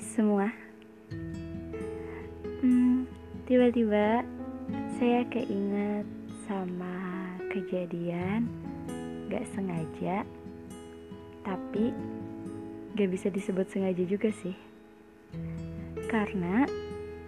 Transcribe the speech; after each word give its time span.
semua. 0.00 0.50
Hmm, 2.62 3.06
tiba-tiba 3.46 4.22
saya 4.98 5.22
keinget 5.30 6.06
sama 6.46 7.34
kejadian 7.50 8.50
gak 9.30 9.46
sengaja, 9.54 10.24
tapi 11.46 11.94
gak 12.98 13.10
bisa 13.14 13.30
disebut 13.30 13.66
sengaja 13.70 14.02
juga 14.02 14.32
sih. 14.32 14.56
Karena 16.08 16.64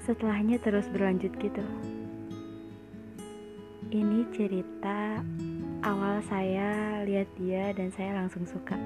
setelahnya 0.02 0.58
terus 0.58 0.88
berlanjut 0.90 1.30
gitu. 1.38 1.62
Ini 3.90 4.22
cerita 4.34 5.18
awal 5.82 6.22
saya 6.30 7.02
lihat 7.02 7.26
dia 7.38 7.74
dan 7.74 7.90
saya 7.90 8.18
langsung 8.18 8.46
suka. 8.46 8.78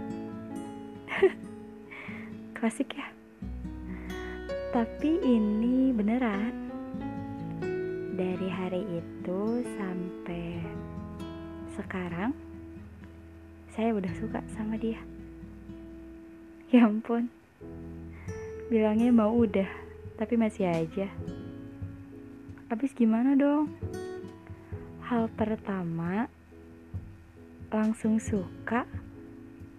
Klasik 2.57 2.97
ya. 2.97 3.24
Tapi 4.75 5.23
ini 5.23 5.95
beneran. 5.95 6.51
Dari 8.19 8.49
hari 8.51 8.83
itu 8.83 9.63
sampai 9.79 10.59
sekarang 11.79 12.35
saya 13.71 13.95
udah 13.95 14.11
suka 14.19 14.43
sama 14.51 14.75
dia. 14.75 14.99
Ya 16.75 16.91
ampun. 16.91 17.31
Bilangnya 18.67 19.15
mau 19.15 19.31
udah, 19.31 19.71
tapi 20.19 20.35
masih 20.35 20.67
aja. 20.67 21.07
Habis 22.67 22.99
gimana 22.99 23.39
dong? 23.39 23.71
Hal 25.07 25.31
pertama 25.39 26.27
langsung 27.71 28.19
suka 28.19 28.91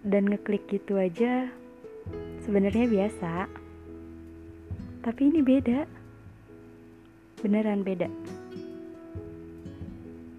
dan 0.00 0.32
ngeklik 0.32 0.64
gitu 0.72 0.96
aja 0.96 1.52
sebenarnya 2.40 2.88
biasa 2.88 3.65
tapi 5.06 5.30
ini 5.30 5.38
beda. 5.38 5.86
Beneran 7.38 7.86
beda. 7.86 8.10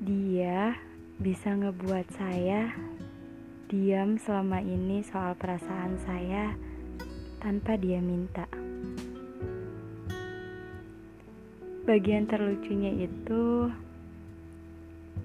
Dia 0.03 0.75
bisa 1.23 1.55
ngebuat 1.55 2.11
saya 2.11 2.75
diam 3.71 4.19
selama 4.19 4.59
ini 4.59 5.07
soal 5.07 5.39
perasaan 5.39 5.95
saya 6.03 6.51
tanpa 7.39 7.79
dia 7.79 8.03
minta. 8.03 8.43
Bagian 11.87 12.27
terlucunya 12.27 13.07
itu 13.07 13.71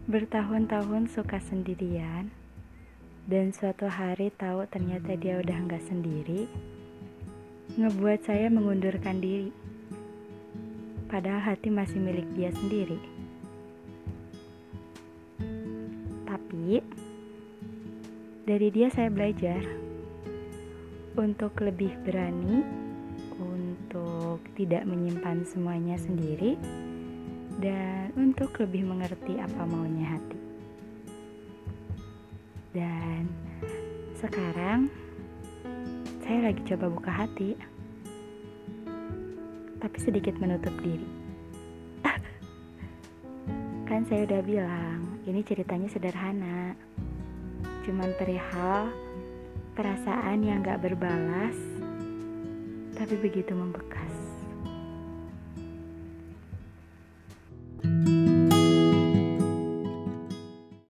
bertahun-tahun 0.06 1.10
suka 1.10 1.42
sendirian 1.42 2.30
dan 3.26 3.50
suatu 3.50 3.90
hari 3.90 4.30
tahu 4.38 4.70
ternyata 4.70 5.18
dia 5.18 5.42
udah 5.42 5.58
nggak 5.66 5.82
sendiri 5.82 6.46
ngebuat 7.72 8.20
saya 8.28 8.52
mengundurkan 8.52 9.16
diri. 9.24 9.48
Padahal 11.08 11.40
hati 11.40 11.72
masih 11.72 12.00
milik 12.00 12.28
dia 12.36 12.52
sendiri. 12.52 13.00
Tapi 16.28 16.84
dari 18.44 18.68
dia 18.68 18.92
saya 18.92 19.08
belajar 19.08 19.60
untuk 21.16 21.56
lebih 21.64 21.92
berani, 22.04 22.64
untuk 23.40 24.40
tidak 24.56 24.84
menyimpan 24.84 25.44
semuanya 25.48 25.96
sendiri, 25.96 26.56
dan 27.60 28.12
untuk 28.16 28.52
lebih 28.60 28.84
mengerti 28.84 29.36
apa 29.40 29.64
maunya 29.64 30.16
hati. 30.16 30.40
Dan 32.72 33.28
sekarang 34.16 34.88
saya 36.22 36.38
lagi 36.48 36.62
coba 36.70 36.86
buka 36.86 37.10
hati, 37.10 37.58
tapi 39.82 39.96
sedikit 39.98 40.38
menutup 40.38 40.70
diri. 40.78 41.08
kan 43.90 44.06
saya 44.06 44.22
udah 44.30 44.40
bilang, 44.46 45.18
ini 45.26 45.42
ceritanya 45.42 45.90
sederhana, 45.90 46.78
cuman 47.82 48.14
perihal 48.14 48.94
perasaan 49.74 50.46
yang 50.46 50.62
gak 50.62 50.78
berbalas, 50.78 51.58
tapi 52.94 53.18
begitu 53.18 53.50
membekas. 53.50 54.11